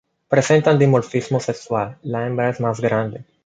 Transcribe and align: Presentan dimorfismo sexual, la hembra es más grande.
Presentan 0.29 0.79
dimorfismo 0.79 1.39
sexual, 1.39 1.99
la 2.01 2.25
hembra 2.25 2.49
es 2.49 2.59
más 2.59 2.79
grande. 2.81 3.23